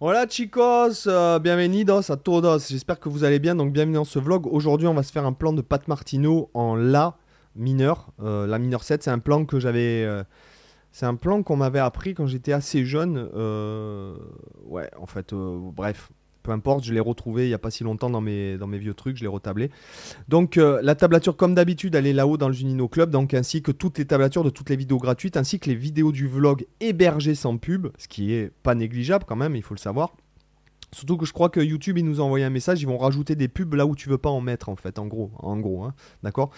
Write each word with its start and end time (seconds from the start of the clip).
Hola 0.00 0.28
chicos, 0.28 1.08
euh, 1.08 1.40
bienvenidos 1.40 2.10
a 2.10 2.16
todos. 2.16 2.68
J'espère 2.68 3.00
que 3.00 3.08
vous 3.08 3.24
allez 3.24 3.40
bien. 3.40 3.56
Donc 3.56 3.72
bienvenue 3.72 3.96
dans 3.96 4.04
ce 4.04 4.20
vlog. 4.20 4.46
Aujourd'hui, 4.46 4.86
on 4.86 4.94
va 4.94 5.02
se 5.02 5.10
faire 5.10 5.26
un 5.26 5.32
plan 5.32 5.52
de 5.52 5.60
Pat 5.60 5.88
Martino 5.88 6.50
en 6.54 6.76
La 6.76 7.16
mineur. 7.56 8.12
Euh, 8.22 8.46
la 8.46 8.60
mineur 8.60 8.84
7, 8.84 9.02
c'est 9.02 9.10
un 9.10 9.18
plan 9.18 9.44
que 9.44 9.58
j'avais. 9.58 10.04
euh, 10.04 10.22
c'est 10.92 11.06
un 11.06 11.16
plan 11.16 11.42
qu'on 11.42 11.56
m'avait 11.56 11.80
appris 11.80 12.14
quand 12.14 12.28
j'étais 12.28 12.52
assez 12.52 12.84
jeune. 12.84 13.18
Ouais, 14.66 14.88
en 15.00 15.06
fait, 15.06 15.34
bref. 15.34 16.10
Peu 16.42 16.52
importe, 16.52 16.84
je 16.84 16.94
l'ai 16.94 17.00
retrouvé 17.00 17.44
il 17.44 17.48
n'y 17.48 17.54
a 17.54 17.58
pas 17.58 17.70
si 17.70 17.84
longtemps 17.84 18.10
dans 18.10 18.20
mes, 18.20 18.56
vieux 18.78 18.94
trucs, 18.94 19.16
je 19.16 19.22
l'ai 19.22 19.28
retablé. 19.28 19.70
Donc 20.28 20.56
euh, 20.56 20.80
la 20.82 20.94
tablature, 20.94 21.36
comme 21.36 21.54
d'habitude, 21.54 21.94
elle 21.94 22.06
est 22.06 22.12
là-haut 22.12 22.36
dans 22.36 22.48
le 22.48 22.54
Junino 22.54 22.88
Club, 22.88 23.10
donc 23.10 23.34
ainsi 23.34 23.62
que 23.62 23.72
toutes 23.72 23.98
les 23.98 24.06
tablatures 24.06 24.44
de 24.44 24.50
toutes 24.50 24.70
les 24.70 24.76
vidéos 24.76 24.98
gratuites, 24.98 25.36
ainsi 25.36 25.58
que 25.58 25.68
les 25.68 25.74
vidéos 25.74 26.12
du 26.12 26.26
vlog 26.26 26.66
hébergées 26.80 27.34
sans 27.34 27.56
pub, 27.58 27.88
ce 27.98 28.08
qui 28.08 28.32
est 28.32 28.50
pas 28.62 28.74
négligeable 28.74 29.24
quand 29.26 29.36
même, 29.36 29.56
il 29.56 29.62
faut 29.62 29.74
le 29.74 29.80
savoir. 29.80 30.12
Surtout 30.92 31.18
que 31.18 31.26
je 31.26 31.34
crois 31.34 31.50
que 31.50 31.60
YouTube, 31.60 31.98
ils 31.98 32.04
nous 32.04 32.22
ont 32.22 32.24
envoyé 32.24 32.46
un 32.46 32.50
message, 32.50 32.80
ils 32.80 32.86
vont 32.86 32.96
rajouter 32.96 33.36
des 33.36 33.48
pubs 33.48 33.74
là 33.74 33.84
où 33.84 33.94
tu 33.94 34.08
veux 34.08 34.16
pas 34.16 34.30
en 34.30 34.40
mettre, 34.40 34.70
en 34.70 34.76
fait, 34.76 34.98
en 34.98 35.06
gros, 35.06 35.30
en 35.38 35.58
gros, 35.58 35.84
hein, 35.84 35.94
d'accord? 36.22 36.50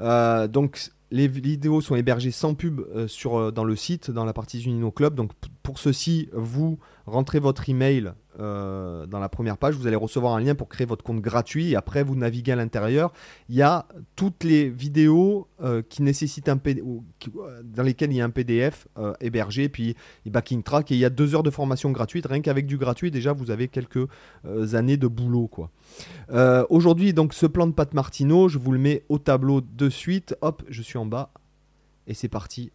Euh, 0.00 0.48
Donc 0.48 0.90
les 1.10 1.28
vidéos 1.28 1.80
sont 1.80 1.94
hébergées 1.94 2.30
sans 2.30 2.54
pub 2.54 2.80
euh, 2.80 3.06
sur, 3.06 3.52
dans 3.52 3.64
le 3.64 3.76
site, 3.76 4.10
dans 4.10 4.24
la 4.24 4.32
partie 4.32 4.62
Unino 4.62 4.90
Club. 4.90 5.14
Donc 5.14 5.32
pour 5.64 5.78
ceci, 5.78 6.28
vous 6.34 6.78
rentrez 7.06 7.38
votre 7.38 7.70
email 7.70 8.12
euh, 8.38 9.06
dans 9.06 9.18
la 9.18 9.30
première 9.30 9.56
page, 9.56 9.74
vous 9.74 9.86
allez 9.86 9.96
recevoir 9.96 10.34
un 10.34 10.40
lien 10.40 10.54
pour 10.54 10.68
créer 10.68 10.86
votre 10.86 11.02
compte 11.02 11.22
gratuit. 11.22 11.70
Et 11.70 11.74
après, 11.76 12.02
vous 12.02 12.14
naviguez 12.16 12.52
à 12.52 12.56
l'intérieur. 12.56 13.14
Il 13.48 13.54
y 13.54 13.62
a 13.62 13.86
toutes 14.14 14.44
les 14.44 14.68
vidéos 14.68 15.48
euh, 15.62 15.80
qui 15.80 16.02
nécessitent 16.02 16.50
un 16.50 16.58
qui- 16.58 16.82
euh, 16.82 17.62
dans 17.64 17.82
lesquelles 17.82 18.12
il 18.12 18.16
y 18.16 18.20
a 18.20 18.26
un 18.26 18.30
PDF 18.30 18.86
hébergé, 19.20 19.70
puis 19.70 19.96
il 20.26 20.32
backing 20.32 20.62
track. 20.62 20.92
Et 20.92 20.96
il 20.96 21.00
y 21.00 21.04
a 21.06 21.10
deux 21.10 21.34
heures 21.34 21.42
de 21.42 21.50
formation 21.50 21.90
gratuite. 21.92 22.26
Rien 22.26 22.42
qu'avec 22.42 22.66
du 22.66 22.76
gratuit, 22.76 23.10
déjà, 23.10 23.32
vous 23.32 23.50
avez 23.50 23.68
quelques 23.68 24.06
années 24.74 24.98
de 24.98 25.06
boulot, 25.06 25.50
Aujourd'hui, 26.68 27.14
donc, 27.14 27.32
ce 27.32 27.46
plan 27.46 27.66
de 27.66 27.72
Pat 27.72 27.92
Martino, 27.94 28.48
je 28.48 28.58
vous 28.58 28.72
le 28.72 28.78
mets 28.78 29.04
au 29.08 29.18
tableau 29.18 29.62
de 29.62 29.88
suite. 29.88 30.36
Hop, 30.42 30.62
je 30.68 30.82
suis 30.82 30.98
en 30.98 31.06
bas. 31.06 31.32
Et 32.06 32.12
c'est 32.12 32.28
parti. 32.28 32.70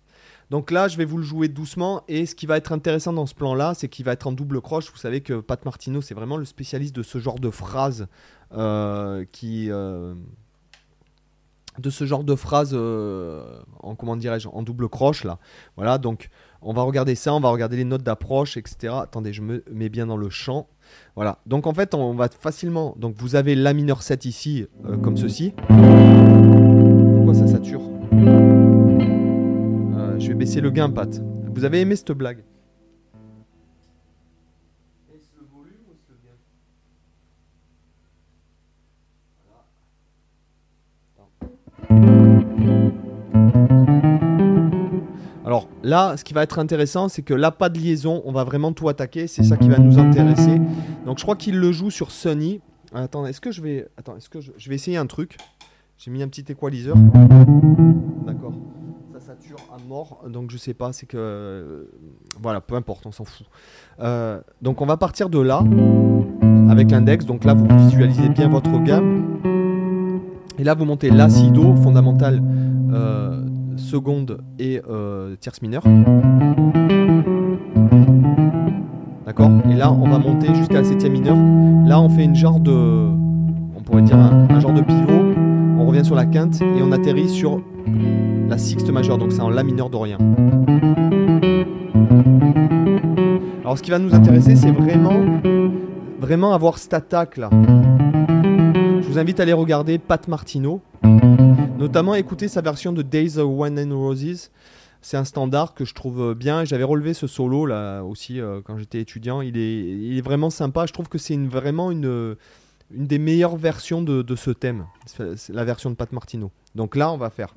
Donc 0.50 0.72
là, 0.72 0.88
je 0.88 0.97
vais 0.97 1.05
vous 1.05 1.17
le 1.17 1.23
jouer 1.23 1.47
doucement. 1.47 2.03
Et 2.08 2.25
ce 2.25 2.36
qui 2.36 2.45
va 2.45 2.58
être 2.58 2.72
intéressant 2.72 3.14
dans 3.14 3.25
ce 3.25 3.36
plan-là, 3.36 3.73
c'est 3.75 3.88
qu'il 3.88 4.05
va 4.05 4.14
être 4.14 4.28
en 4.28 4.31
double 4.31 4.61
croche. 4.61 4.91
Vous 4.91 4.97
savez 4.97 5.22
que 5.22 5.39
Pat 5.39 5.64
Martino, 5.64 6.02
c'est 6.02 6.16
vraiment 6.16 6.38
le 6.38 6.45
spécialiste 6.45 6.95
de 6.95 7.03
ce 7.03 7.19
genre 7.19 7.39
de 7.39 7.50
phrases 7.50 8.08
euh, 8.53 9.25
qui. 9.31 9.69
euh, 9.69 10.14
de 11.78 11.89
ce 11.89 12.03
genre 12.03 12.25
de 12.25 12.36
phrases 12.36 12.72
euh, 12.73 13.61
en 13.81 13.95
comment 13.95 14.17
dirais-je 14.17 14.50
en 14.50 14.64
double 14.64 14.89
croche 14.89 15.23
là 15.23 15.38
voilà 15.78 15.97
donc 15.97 16.30
on 16.61 16.73
va 16.73 16.81
regarder 16.81 17.16
ça 17.16 17.34
on 17.34 17.39
va 17.39 17.50
regarder 17.52 17.78
les 17.78 17.86
notes 17.86 18.03
d'approche 18.03 18.58
etc 18.58 18.95
attendez 19.02 19.31
je 19.31 19.41
me 19.41 19.63
mets 19.72 19.88
bien 19.88 20.06
dans 20.06 20.17
le 20.17 20.30
champ 20.30 20.67
voilà 21.16 21.38
donc 21.45 21.67
en 21.67 21.73
fait 21.73 21.94
on 21.94 22.16
va 22.16 22.28
facilement 22.28 22.95
donc 22.97 23.16
vous 23.16 23.36
avez 23.36 23.56
la 23.56 23.73
mineur 23.73 24.03
7 24.03 24.25
ici 24.25 24.67
comme 25.02 25.16
ceci 25.16 25.53
Baisser 30.50 30.61
le 30.61 30.72
gain 30.72 30.92
vous 31.53 31.64
avez 31.64 31.81
aimé 31.81 31.95
cette 31.95 32.11
blague 32.11 32.44
Alors 45.45 45.67
là, 45.83 46.17
ce 46.17 46.23
qui 46.23 46.33
va 46.33 46.41
être 46.41 46.58
intéressant, 46.58 47.09
c'est 47.09 47.22
que 47.22 47.36
là, 47.36 47.52
pas 47.52 47.69
de 47.69 47.78
liaison, 47.78 48.23
on 48.25 48.31
va 48.31 48.44
vraiment 48.44 48.73
tout 48.73 48.89
attaquer, 48.89 49.28
c'est 49.28 49.44
ça 49.44 49.56
qui 49.56 49.69
va 49.69 49.78
nous 49.78 50.00
intéresser. 50.00 50.59
Donc 51.06 51.19
je 51.19 51.23
crois 51.23 51.36
qu'il 51.36 51.59
le 51.59 51.72
joue 51.72 51.91
sur 51.91 52.09
Sony. 52.09 52.59
Attends, 52.91 53.28
est-ce 53.28 53.39
que 53.39 53.52
je 53.52 53.61
vais... 53.61 53.88
Je... 54.58 54.69
vais 54.69 54.75
essayer 54.75 54.97
un 54.97 55.06
truc 55.06 55.38
J'ai 56.00 56.09
mis 56.09 56.23
un 56.23 56.28
petit 56.28 56.52
équaliseur. 56.52 56.95
À 59.29 59.78
mort, 59.88 60.23
donc 60.28 60.50
je 60.50 60.57
sais 60.57 60.73
pas, 60.73 60.91
c'est 60.91 61.06
que... 61.06 61.16
euh, 61.16 61.84
Voilà, 62.41 62.62
peu 62.62 62.73
importe, 62.73 63.06
on 63.06 63.12
s'en 63.12 63.25
fout. 63.25 63.45
Euh, 64.00 64.41
donc 64.63 64.81
on 64.81 64.88
va 64.88 64.97
partir 64.97 65.29
de 65.29 65.38
là, 65.40 65.63
avec 66.67 66.90
l'index. 66.90 67.28
Donc 67.28 67.44
là, 67.44 67.53
vous 67.53 67.67
visualisez 67.78 68.28
bien 68.29 68.50
votre 68.50 68.72
gamme. 68.84 69.38
Et 70.57 70.63
là, 70.63 70.73
vous 70.73 70.85
montez 70.85 71.12
la, 71.12 71.29
si, 71.29 71.51
do, 71.51 71.75
fondamental, 71.75 72.41
euh, 72.91 73.45
seconde 73.78 74.41
et 74.57 74.81
tierce 75.40 75.61
mineure. 75.61 75.84
D'accord? 79.28 79.51
Et 79.69 79.75
là, 79.75 79.91
on 79.91 80.09
va 80.09 80.17
monter 80.17 80.56
jusqu'à 80.56 80.81
la 80.81 80.84
septième 80.84 81.13
mineure. 81.13 81.38
Là, 81.88 82.01
on 82.01 82.09
fait 82.09 82.23
une 82.23 82.35
genre 82.35 82.59
de. 82.59 82.72
On 82.72 83.81
pourrait 83.85 84.01
dire 84.01 84.17
un 84.17 84.59
genre 84.59 84.73
de 84.73 84.81
pivot. 84.81 85.35
On 85.78 85.85
revient 85.85 86.03
sur 86.03 86.16
la 86.16 86.25
quinte 86.25 86.59
et 86.61 86.81
on 86.81 86.91
atterrit 86.91 87.29
sur 87.29 87.61
la 88.49 88.57
sixte 88.57 88.89
majeure. 88.89 89.17
Donc, 89.17 89.31
c'est 89.31 89.41
en 89.41 89.49
la 89.49 89.63
mineur 89.63 89.89
d'Orient. 89.89 90.17
Alors, 93.61 93.77
ce 93.77 93.83
qui 93.83 93.91
va 93.91 93.99
nous 93.99 94.13
intéresser, 94.13 94.55
c'est 94.55 94.71
vraiment. 94.71 95.39
Vraiment 96.19 96.53
avoir 96.53 96.77
cette 96.77 96.93
attaque 96.93 97.37
là. 97.37 97.49
Je 97.51 99.07
vous 99.07 99.17
invite 99.17 99.39
à 99.39 99.43
aller 99.43 99.53
regarder 99.53 99.97
Pat 99.99 100.27
Martino. 100.27 100.81
Notamment 101.77 102.13
écouter 102.15 102.47
sa 102.47 102.61
version 102.61 102.91
de 102.91 103.01
Days 103.01 103.37
of 103.37 103.47
Wine 103.49 103.79
and 103.79 103.97
Roses. 103.97 104.51
C'est 105.01 105.16
un 105.16 105.23
standard 105.23 105.75
que 105.75 105.85
je 105.85 105.93
trouve 105.93 106.33
bien. 106.33 106.66
J'avais 106.66 106.83
relevé 106.83 107.13
ce 107.13 107.25
solo 107.25 107.66
là 107.66 108.01
aussi 108.03 108.41
euh, 108.41 108.59
quand 108.63 108.77
j'étais 108.77 108.99
étudiant. 108.99 109.41
Il 109.41 109.57
est, 109.57 110.21
vraiment 110.21 110.49
sympa. 110.49 110.85
Je 110.85 110.91
trouve 110.91 111.07
que 111.07 111.17
c'est 111.17 111.37
vraiment 111.37 111.89
une, 111.89 112.35
des 112.91 113.17
meilleures 113.17 113.55
versions 113.55 114.01
de, 114.01 114.21
de 114.21 114.35
ce 114.35 114.51
thème. 114.51 114.85
C'est 115.05 115.53
la 115.53 115.63
version 115.63 115.89
de 115.89 115.95
Pat 115.95 116.11
Martino. 116.11 116.51
Donc 116.75 116.95
là, 116.95 117.11
on 117.11 117.17
va 117.17 117.29
faire. 117.29 117.53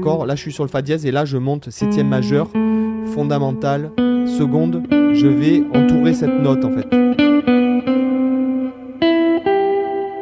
D'accord 0.00 0.24
Là, 0.24 0.34
je 0.34 0.40
suis 0.40 0.52
sur 0.52 0.64
le 0.64 0.70
Fa 0.70 0.80
dièse 0.80 1.04
et 1.04 1.10
là, 1.10 1.26
je 1.26 1.36
monte 1.36 1.68
septième 1.68 2.08
majeur, 2.08 2.48
fondamental, 3.12 3.90
seconde. 4.24 4.82
Je 4.90 5.26
vais 5.26 5.62
entourer 5.74 6.14
cette 6.14 6.40
note 6.40 6.64
en 6.64 6.70
fait. 6.70 6.88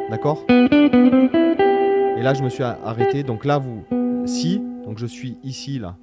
D'accord? 0.09 0.43
Et 0.49 2.21
là, 2.21 2.33
je 2.33 2.43
me 2.43 2.49
suis 2.49 2.61
arrêté. 2.61 3.23
Donc 3.23 3.45
là, 3.45 3.57
vous, 3.57 3.85
si, 4.25 4.61
donc 4.85 4.97
je 4.97 5.05
suis 5.05 5.37
ici, 5.45 5.79
là, 5.79 5.95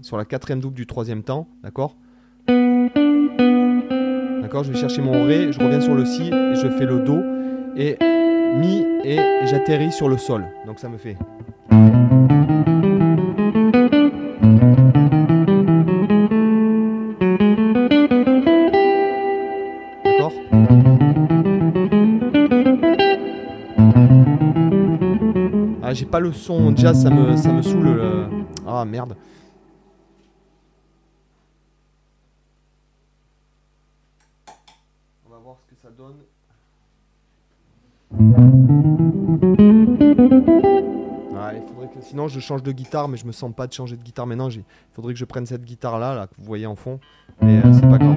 sur 0.00 0.16
la 0.16 0.24
quatrième 0.24 0.60
double 0.60 0.76
du 0.76 0.86
troisième 0.86 1.22
temps. 1.22 1.46
D'accord? 1.62 1.94
D'accord 4.40 4.64
Je 4.64 4.72
vais 4.72 4.78
chercher 4.78 5.02
mon 5.02 5.24
Ré, 5.26 5.52
je 5.52 5.60
reviens 5.60 5.82
sur 5.82 5.94
le 5.94 6.06
Si, 6.06 6.28
et 6.28 6.54
je 6.54 6.70
fais 6.78 6.86
le 6.86 7.00
Do, 7.00 7.18
et 7.76 7.98
Mi, 8.56 8.82
et 9.04 9.18
j'atterris 9.44 9.92
sur 9.92 10.08
le 10.08 10.16
Sol. 10.16 10.46
Donc 10.64 10.78
ça 10.78 10.88
me 10.88 10.96
fait. 10.96 11.18
J'ai 25.98 26.06
pas 26.06 26.20
le 26.20 26.32
son 26.32 26.76
jazz, 26.76 27.02
ça 27.02 27.10
me, 27.10 27.36
ça 27.36 27.52
me 27.52 27.60
saoule. 27.60 27.88
euh. 27.88 28.28
Ah 28.64 28.84
merde. 28.84 29.16
On 35.26 35.30
va 35.30 35.38
voir 35.38 35.56
ce 35.58 35.66
que 35.66 35.74
ça 35.80 35.88
donne. 35.90 36.18
Ah, 41.36 41.52
il 41.54 41.62
faudrait 41.66 41.88
que... 41.88 42.00
Sinon, 42.00 42.28
je 42.28 42.38
change 42.38 42.62
de 42.62 42.70
guitare, 42.70 43.08
mais 43.08 43.16
je 43.16 43.26
me 43.26 43.32
sens 43.32 43.52
pas 43.52 43.66
de 43.66 43.72
changer 43.72 43.96
de 43.96 44.02
guitare 44.02 44.26
maintenant. 44.28 44.50
Il 44.50 44.62
faudrait 44.92 45.14
que 45.14 45.18
je 45.18 45.24
prenne 45.24 45.46
cette 45.46 45.64
guitare 45.64 45.98
là, 45.98 46.14
là, 46.14 46.26
que 46.28 46.34
vous 46.38 46.44
voyez 46.44 46.66
en 46.66 46.76
fond. 46.76 47.00
Mais 47.42 47.58
euh, 47.58 47.72
c'est 47.72 47.88
pas 47.88 47.98
grave. 47.98 48.07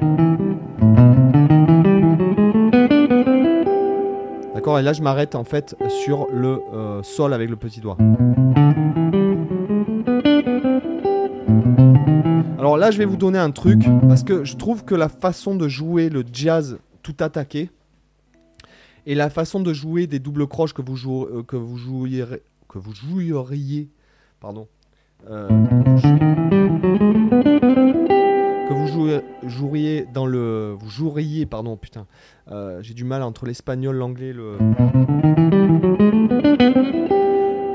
Et 4.68 4.84
là 4.84 4.94
je 4.94 5.02
m'arrête 5.02 5.34
en 5.34 5.44
fait 5.44 5.76
sur 5.90 6.28
le 6.32 6.62
euh, 6.74 7.02
sol 7.02 7.34
avec 7.34 7.50
le 7.50 7.56
petit 7.56 7.82
doigt. 7.82 7.98
Alors 12.60 12.78
là 12.78 12.92
je 12.92 12.98
vais 13.00 13.06
vous 13.06 13.18
donner 13.18 13.40
un 13.40 13.50
truc, 13.50 13.82
parce 14.08 14.24
que 14.24 14.44
je 14.44 14.56
trouve 14.56 14.86
que 14.86 14.94
la 14.94 15.10
façon 15.10 15.56
de 15.56 15.68
jouer 15.68 16.10
le 16.10 16.24
jazz 16.32 16.78
tout 17.02 17.16
attaqué, 17.20 17.72
et 19.08 19.16
la 19.16 19.32
façon 19.32 19.60
de 19.60 19.74
jouer 19.74 20.06
des 20.06 20.20
doubles 20.20 20.48
croches 20.48 20.74
que 20.74 20.84
vous, 20.84 21.24
euh, 21.24 21.44
que 21.44 21.56
vous 21.56 21.78
jouiez, 21.78 22.24
que 22.70 22.78
vous 22.78 22.94
joueriez, 22.94 23.90
pardon, 24.40 24.68
pardon, 31.50 31.78
euh, 32.52 32.80
j'ai 32.82 32.94
du 32.94 33.04
mal 33.04 33.24
entre 33.24 33.46
l'espagnol, 33.46 33.96
l'anglais, 33.96 34.34
le, 34.34 34.58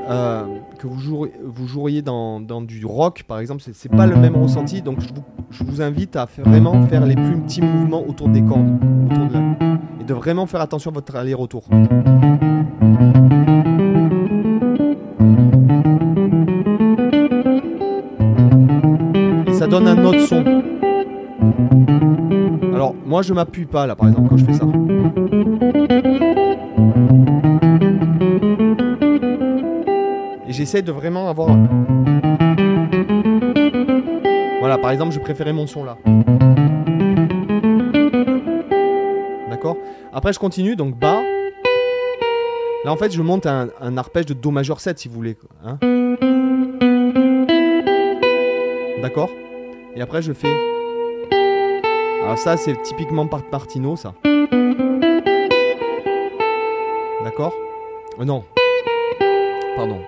Euh, 0.09 0.45
que 0.79 0.87
vous, 0.87 0.99
joueriez, 0.99 1.33
vous 1.43 1.67
joueriez 1.67 2.01
dans, 2.01 2.39
dans 2.39 2.61
du 2.61 2.85
rock, 2.85 3.23
par 3.27 3.39
exemple, 3.39 3.61
c'est- 3.61 3.89
pas 3.89 4.07
le 4.07 4.15
même 4.15 4.37
ressenti. 4.37 4.81
Donc 4.81 4.99
je 5.51 5.63
vous, 5.65 5.81
invite 5.81 6.15
à 6.15 6.25
vraiment 6.45 6.81
faire 6.87 7.05
les 7.05 7.15
plus 7.15 7.37
petits 7.41 7.61
mouvements 7.61 8.03
autour 8.07 8.29
des 8.29 8.41
cordes, 8.41 8.79
autour 9.11 9.27
de 9.27 10.01
et 10.01 10.03
de 10.05 10.13
vraiment 10.13 10.45
faire 10.45 10.61
attention 10.61 10.91
à 10.91 10.93
votre 10.93 11.15
aller-retour. 11.15 11.65
Et 19.47 19.53
ça 19.53 19.67
donne 19.67 19.87
un 19.87 20.03
autre 20.05 20.21
son. 20.21 20.56
Moi 23.17 23.23
je 23.23 23.33
m'appuie 23.33 23.65
pas 23.65 23.87
là 23.87 23.95
par 23.95 24.09
exemple 24.09 24.29
quand 24.29 24.37
je 24.37 24.45
fais 24.45 24.53
ça. 24.53 24.65
Et 30.47 30.53
j'essaie 30.53 30.83
de 30.83 30.91
vraiment 30.91 31.27
avoir... 31.27 31.49
Voilà, 34.59 34.77
par 34.77 34.91
exemple, 34.91 35.15
je 35.15 35.19
préférais 35.19 35.51
mon 35.51 35.65
son 35.65 35.83
là. 35.83 35.97
D'accord? 39.49 39.77
Après, 40.13 40.31
je 40.31 40.37
continue, 40.37 40.75
donc 40.75 40.95
bas. 40.95 41.23
Là, 42.85 42.91
en 42.91 42.97
fait, 42.97 43.11
je 43.11 43.23
monte 43.23 43.47
un, 43.47 43.69
un 43.81 43.97
arpège 43.97 44.27
de 44.27 44.35
Do 44.35 44.51
majeur 44.51 44.79
7, 44.79 44.99
si 44.99 45.07
vous 45.07 45.15
voulez. 45.15 45.35
hein. 45.65 45.79
D'accord? 49.01 49.31
Et 49.95 50.01
après, 50.01 50.21
je 50.21 50.33
fais... 50.33 50.76
Alors 52.23 52.37
ça, 52.37 52.57
c'est 52.57 52.81
typiquement 52.83 53.27
Part 53.27 53.43
Martino, 53.51 53.95
ça. 53.95 54.13
D'accord? 57.23 57.53
Euh, 58.19 58.25
Non. 58.25 58.43
Pardon. 59.75 59.99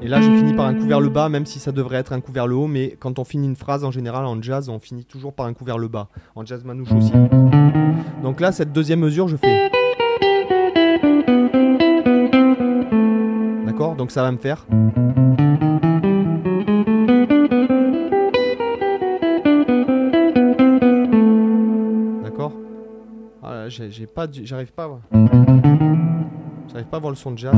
Et 0.00 0.08
là, 0.08 0.20
je 0.20 0.30
finis 0.36 0.54
par 0.54 0.66
un 0.66 0.74
coup 0.74 0.86
vers 0.86 1.00
le 1.00 1.08
bas, 1.08 1.28
même 1.28 1.46
si 1.46 1.58
ça 1.58 1.70
devrait 1.72 1.98
être 1.98 2.12
un 2.12 2.20
coup 2.20 2.32
vers 2.32 2.46
le 2.46 2.54
haut. 2.56 2.66
Mais 2.66 2.96
quand 2.98 3.18
on 3.18 3.24
finit 3.24 3.46
une 3.46 3.56
phrase, 3.56 3.84
en 3.84 3.90
général, 3.90 4.24
en 4.24 4.40
jazz, 4.40 4.68
on 4.68 4.78
finit 4.80 5.04
toujours 5.04 5.32
par 5.32 5.46
un 5.46 5.52
coup 5.52 5.64
vers 5.64 5.78
le 5.78 5.88
bas. 5.88 6.08
En 6.34 6.44
jazz 6.44 6.64
manouche 6.64 6.92
aussi. 6.92 7.12
Donc 8.22 8.40
là, 8.40 8.52
cette 8.52 8.72
deuxième 8.72 9.00
mesure, 9.00 9.28
je 9.28 9.36
fais. 9.36 9.70
D'accord? 13.66 13.94
Donc 13.96 14.10
ça 14.10 14.22
va 14.22 14.32
me 14.32 14.38
faire. 14.38 14.66
J'ai 23.72 24.06
pas, 24.06 24.26
j'arrive 24.30 24.72
pas. 24.72 24.84
à 24.84 24.86
voir. 24.88 25.00
J'arrive 26.70 26.86
pas 26.86 26.96
à 26.98 27.00
voir 27.00 27.10
le 27.10 27.16
son 27.16 27.30
de 27.30 27.38
jazz. 27.38 27.54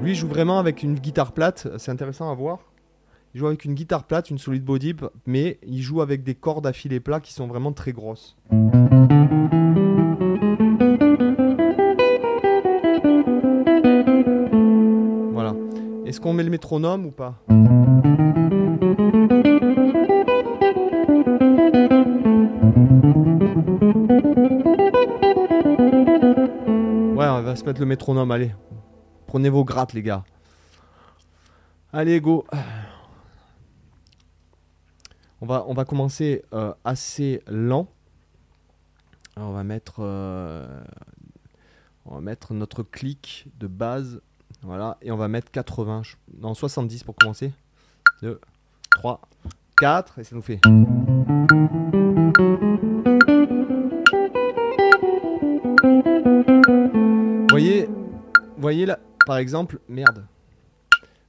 Lui 0.00 0.12
il 0.12 0.14
joue 0.14 0.28
vraiment 0.28 0.58
avec 0.58 0.82
une 0.82 0.94
guitare 0.94 1.32
plate, 1.32 1.68
c'est 1.78 1.90
intéressant 1.90 2.30
à 2.30 2.34
voir. 2.34 2.58
Il 3.34 3.40
joue 3.40 3.46
avec 3.46 3.64
une 3.64 3.74
guitare 3.74 4.04
plate, 4.04 4.30
une 4.30 4.38
solid 4.38 4.64
body, 4.64 4.94
mais 5.26 5.58
il 5.66 5.82
joue 5.82 6.00
avec 6.02 6.22
des 6.22 6.34
cordes 6.34 6.66
à 6.66 6.72
filet 6.72 7.00
plat 7.00 7.20
qui 7.20 7.32
sont 7.32 7.46
vraiment 7.46 7.72
très 7.72 7.92
grosses. 7.92 8.36
Voilà. 15.32 15.54
Est-ce 16.06 16.20
qu'on 16.20 16.32
met 16.32 16.44
le 16.44 16.50
métronome 16.50 17.06
ou 17.06 17.10
pas? 17.10 17.40
Se 27.56 27.64
mettre 27.64 27.80
le 27.80 27.86
métronome, 27.86 28.30
allez. 28.30 28.54
Prenez 29.26 29.48
vos 29.48 29.64
grattes, 29.64 29.92
les 29.92 30.02
gars. 30.02 30.24
Allez, 31.92 32.20
go. 32.20 32.44
On 35.40 35.46
va, 35.46 35.64
on 35.68 35.74
va 35.74 35.84
commencer 35.84 36.42
euh, 36.52 36.72
assez 36.84 37.42
lent. 37.46 37.88
On 39.36 39.52
va 39.52 39.64
mettre, 39.64 39.96
euh, 39.98 40.82
on 42.06 42.14
va 42.14 42.20
mettre 42.20 42.54
notre 42.54 42.82
clic 42.84 43.46
de 43.58 43.66
base, 43.66 44.20
voilà, 44.62 44.96
et 45.02 45.10
on 45.10 45.16
va 45.16 45.26
mettre 45.26 45.50
80, 45.50 46.04
je- 46.04 46.14
non 46.38 46.54
70 46.54 47.02
pour 47.02 47.16
commencer. 47.16 47.52
2, 48.22 48.40
3, 48.94 49.20
4, 49.76 50.20
et 50.20 50.24
ça 50.24 50.36
nous 50.36 50.42
fait. 50.42 50.60
Par 59.26 59.38
exemple, 59.38 59.78
merde. 59.88 60.24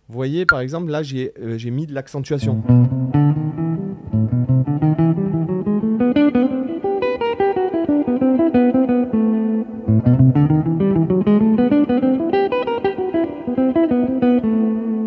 Voyez, 0.07 0.45
par 0.45 0.59
exemple, 0.59 0.91
là, 0.91 1.01
j'ai 1.01 1.33
euh, 1.41 1.57
mis 1.71 1.87
de 1.87 1.93
l'accentuation. 1.93 2.61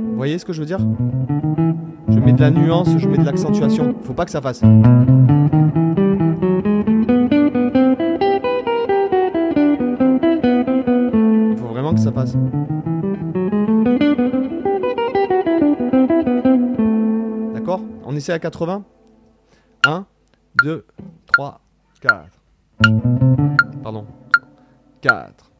Vous 0.00 0.16
voyez 0.16 0.38
ce 0.38 0.44
que 0.44 0.52
je 0.52 0.60
veux 0.60 0.66
dire? 0.66 0.80
Je 2.08 2.18
mets 2.18 2.32
de 2.32 2.40
la 2.40 2.50
nuance, 2.50 2.88
je 2.98 3.08
mets 3.08 3.18
de 3.18 3.24
l'accentuation. 3.24 3.94
Faut 4.02 4.14
pas 4.14 4.24
que 4.24 4.30
ça 4.30 4.40
fasse. 4.40 4.62
Il 11.50 11.56
faut 11.56 11.68
vraiment 11.68 11.94
que 11.94 12.00
ça 12.00 12.10
passe. 12.10 12.36
On 18.10 18.16
essaie 18.16 18.32
à 18.32 18.38
80 18.38 18.86
1, 19.84 20.06
2, 20.64 20.86
3, 21.26 21.60
4. 22.00 22.30
Pardon. 23.82 24.06
4. 25.02 25.50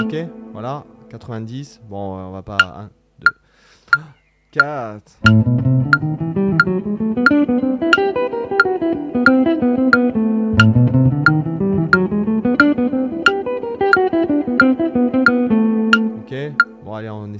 Ok, 0.00 0.16
voilà. 0.52 0.84
90. 1.10 1.80
Bon, 1.88 2.14
on 2.14 2.30
va 2.30 2.42
pas. 2.42 2.56
1, 2.62 2.90
2, 3.18 3.32
4. 4.52 5.71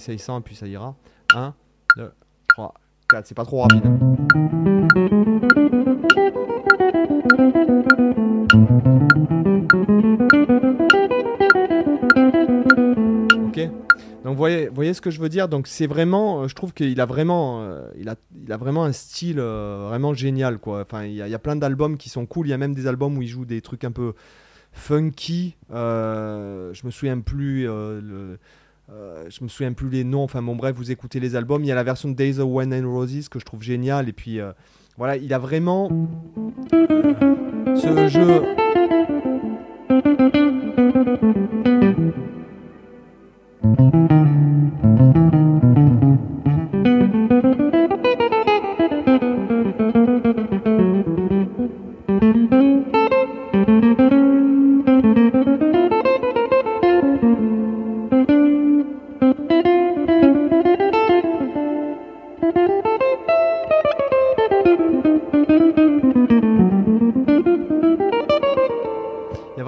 Essaye 0.02 0.18
100 0.18 0.38
et 0.40 0.42
puis 0.42 0.54
ça 0.56 0.66
ira. 0.66 0.94
1, 1.34 1.54
2, 1.96 2.12
3, 2.48 2.74
4. 3.08 3.26
C'est 3.26 3.34
pas 3.34 3.44
trop 3.44 3.62
rapide. 3.62 3.82
hein. 3.86 5.12
Ok. 13.46 13.60
Donc 14.24 14.36
voyez, 14.36 14.68
voyez 14.68 14.94
ce 14.94 15.00
que 15.00 15.10
je 15.10 15.20
veux 15.20 15.28
dire? 15.28 15.48
Donc 15.48 15.66
c'est 15.66 15.86
vraiment, 15.86 16.42
euh, 16.42 16.48
je 16.48 16.54
trouve 16.54 16.72
qu'il 16.72 17.00
a 17.00 17.06
vraiment, 17.06 17.62
euh, 17.62 17.88
il 17.98 18.08
a, 18.08 18.14
il 18.44 18.52
a 18.52 18.56
vraiment 18.56 18.84
un 18.84 18.92
style 18.92 19.38
euh, 19.40 19.86
vraiment 19.88 20.14
génial 20.14 20.58
quoi. 20.58 20.80
Enfin, 20.82 21.04
il 21.04 21.14
y, 21.14 21.22
a- 21.22 21.38
plein 21.38 21.56
d'albums 21.56 21.96
qui 21.96 22.08
sont 22.08 22.24
cool. 22.26 22.46
Il 22.46 22.50
y 22.50 22.52
a 22.52 22.58
même 22.58 22.74
des 22.74 22.86
albums 22.86 23.16
où 23.18 23.22
il 23.22 23.28
joue 23.28 23.44
des 23.44 23.60
trucs 23.60 23.84
un 23.84 23.90
peu 23.92 24.14
funky. 24.72 25.56
Je 25.70 26.86
me 26.86 26.90
souviens 26.90 27.18
plus. 27.20 27.68
Euh, 28.90 29.26
je 29.30 29.42
me 29.44 29.48
souviens 29.48 29.72
plus 29.72 29.88
les 29.88 30.04
noms. 30.04 30.22
Enfin 30.22 30.42
bon 30.42 30.56
bref, 30.56 30.74
vous 30.76 30.90
écoutez 30.90 31.20
les 31.20 31.36
albums. 31.36 31.62
Il 31.64 31.68
y 31.68 31.72
a 31.72 31.74
la 31.74 31.84
version 31.84 32.08
de 32.08 32.14
Days 32.14 32.38
of 32.38 32.48
Wine 32.50 32.74
and 32.74 32.90
Roses 32.90 33.28
que 33.28 33.38
je 33.38 33.44
trouve 33.44 33.62
géniale. 33.62 34.08
Et 34.08 34.12
puis 34.12 34.40
euh, 34.40 34.52
voilà, 34.96 35.16
il 35.16 35.32
a 35.32 35.38
vraiment 35.38 35.88
euh, 36.72 37.76
ce 37.76 38.08
jeu. 38.08 38.61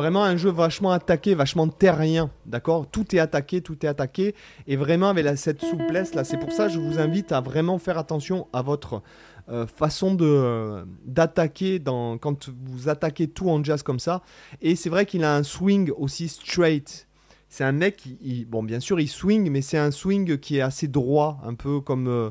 Vraiment 0.05 0.23
un 0.23 0.37
jeu 0.37 0.51
vachement 0.51 0.91
attaqué, 0.91 1.35
vachement 1.35 1.67
terrien, 1.67 2.31
d'accord? 2.45 2.87
Tout 2.87 3.17
est 3.17 3.19
attaqué, 3.19 3.63
tout 3.63 3.87
est 3.87 3.89
attaqué, 3.89 4.35
et 4.67 4.77
vraiment 4.77 5.09
avec 5.09 5.27
cette 5.39 5.63
souplesse 5.63 6.13
là, 6.15 6.25
c'est 6.25 6.37
pour 6.37 6.53
ça 6.53 6.67
que 6.67 6.75
je 6.75 6.79
vous 6.79 6.99
invite 6.99 7.33
à 7.33 7.41
vraiment 7.41 7.79
faire 7.79 7.97
attention 7.97 8.47
à 8.53 8.61
votre 8.61 9.01
euh, 9.49 9.67
façon 9.67 10.15
de 10.15 10.85
d'attaquer 11.07 11.79
dans 11.79 12.19
quand 12.19 12.51
vous 12.51 12.91
attaquez 12.91 13.29
tout 13.29 13.49
en 13.49 13.65
jazz 13.65 13.83
comme 13.83 13.99
ça. 13.99 14.21
Et 14.61 14.77
c'est 14.77 14.91
vrai 14.91 15.07
qu'il 15.07 15.25
a 15.25 15.35
un 15.35 15.43
swing 15.43 15.91
aussi 15.97 16.29
straight. 16.29 17.09
C'est 17.49 17.65
un 17.65 17.73
mec, 17.73 17.97
qui, 17.97 18.45
bon 18.45 18.63
bien 18.63 18.81
sûr 18.81 19.01
il 19.01 19.09
swing, 19.09 19.51
mais 19.51 19.63
c'est 19.63 19.79
un 19.79 19.91
swing 19.91 20.37
qui 20.37 20.59
est 20.59 20.61
assez 20.61 20.87
droit, 20.87 21.41
un 21.45 21.55
peu 21.55 21.81
comme 21.81 22.09
euh, 22.09 22.29
euh, 22.29 22.31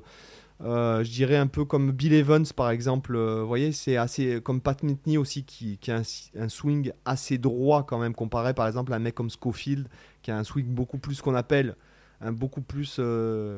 je 0.61 1.09
dirais 1.09 1.35
un 1.35 1.47
peu 1.47 1.65
comme 1.65 1.91
Bill 1.91 2.13
Evans 2.13 2.45
par 2.55 2.69
exemple. 2.69 3.17
vous 3.17 3.47
voyez, 3.47 3.71
c'est 3.71 3.97
assez 3.97 4.41
comme 4.41 4.61
Pat 4.61 4.81
Metheny 4.83 5.17
aussi 5.17 5.43
qui, 5.43 5.79
a 5.89 6.01
un, 6.39 6.49
swing 6.49 6.91
assez 7.05 7.37
droit 7.37 7.85
quand 7.85 7.99
même 7.99 8.13
comparé 8.13 8.53
par 8.53 8.67
exemple 8.67 8.93
à 8.93 8.97
un 8.97 8.99
mec 8.99 9.15
comme 9.15 9.29
Schofield 9.29 9.87
qui 10.21 10.31
a 10.31 10.37
un 10.37 10.43
swing 10.43 10.67
beaucoup 10.67 10.97
plus 10.97 11.21
qu'on 11.21 11.35
appelle 11.35 11.75
un 12.21 12.31
beaucoup 12.31 12.61
plus 12.61 12.99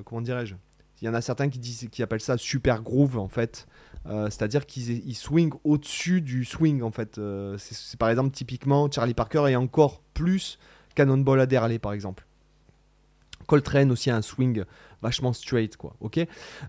comment 0.05 0.21
dirais-je 0.21 0.55
il 1.01 1.05
y 1.05 1.09
en 1.09 1.13
a 1.13 1.21
certains 1.21 1.49
qui, 1.49 1.59
disent, 1.59 1.87
qui 1.91 2.01
appellent 2.03 2.21
ça 2.21 2.37
super 2.37 2.81
groove 2.81 3.17
en 3.17 3.27
fait. 3.27 3.67
Euh, 4.07 4.25
c'est-à-dire 4.25 4.65
qu'ils 4.65 5.15
swing 5.15 5.51
au-dessus 5.63 6.21
du 6.21 6.45
swing 6.45 6.81
en 6.81 6.91
fait. 6.91 7.17
Euh, 7.17 7.57
c'est 7.57 7.99
par 7.99 8.09
exemple 8.09 8.31
typiquement 8.31 8.89
Charlie 8.89 9.13
Parker 9.13 9.45
et 9.49 9.55
encore 9.55 10.01
plus 10.13 10.57
Cannonball 10.95 11.41
Adderley 11.41 11.79
par 11.79 11.93
exemple. 11.93 12.25
Coltrane 13.45 13.91
aussi 13.91 14.09
un 14.11 14.21
swing 14.21 14.63
vachement 15.01 15.33
straight 15.33 15.77
quoi. 15.77 15.95
Ok? 15.99 16.19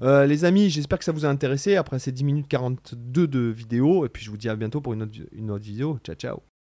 Euh, 0.02 0.26
Les 0.26 0.44
amis, 0.44 0.70
j'espère 0.70 0.98
que 0.98 1.04
ça 1.04 1.12
vous 1.12 1.24
a 1.24 1.28
intéressé 1.28 1.76
après 1.76 1.98
ces 1.98 2.12
10 2.12 2.24
minutes 2.24 2.48
42 2.48 3.26
de 3.26 3.40
vidéo 3.40 4.04
et 4.04 4.08
puis 4.08 4.24
je 4.24 4.30
vous 4.30 4.36
dis 4.36 4.48
à 4.48 4.56
bientôt 4.56 4.80
pour 4.80 4.92
une 4.92 5.02
autre, 5.02 5.18
une 5.32 5.50
autre 5.50 5.64
vidéo. 5.64 5.98
Ciao 6.04 6.14
ciao 6.16 6.46